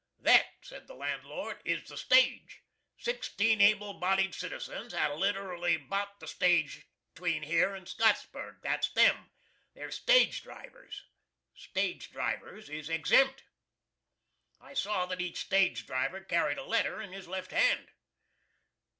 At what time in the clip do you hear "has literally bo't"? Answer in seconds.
4.93-6.19